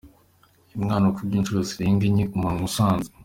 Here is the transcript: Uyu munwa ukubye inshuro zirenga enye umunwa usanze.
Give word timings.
Uyu 0.75 0.79
munwa 0.89 1.07
ukubye 1.11 1.35
inshuro 1.37 1.61
zirenga 1.69 2.03
enye 2.09 2.23
umunwa 2.35 2.61
usanze. 2.69 3.09